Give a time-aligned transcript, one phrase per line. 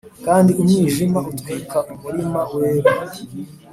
[0.25, 2.91] kandi umwijima utwika umurima wera.